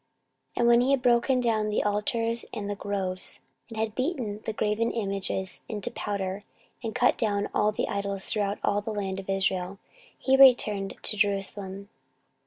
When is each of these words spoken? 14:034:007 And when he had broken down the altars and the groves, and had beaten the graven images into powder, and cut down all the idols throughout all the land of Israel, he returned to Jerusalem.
14:034:007 0.57 0.57
And 0.59 0.67
when 0.67 0.81
he 0.81 0.89
had 0.89 1.01
broken 1.03 1.39
down 1.39 1.69
the 1.69 1.83
altars 1.83 2.43
and 2.51 2.67
the 2.67 2.73
groves, 2.75 3.41
and 3.69 3.77
had 3.77 3.93
beaten 3.93 4.41
the 4.45 4.51
graven 4.51 4.89
images 4.89 5.61
into 5.69 5.91
powder, 5.91 6.43
and 6.83 6.95
cut 6.95 7.19
down 7.19 7.49
all 7.53 7.71
the 7.71 7.87
idols 7.87 8.25
throughout 8.25 8.57
all 8.63 8.81
the 8.81 8.89
land 8.89 9.19
of 9.19 9.29
Israel, 9.29 9.77
he 10.17 10.35
returned 10.35 10.95
to 11.03 11.15
Jerusalem. 11.17 11.89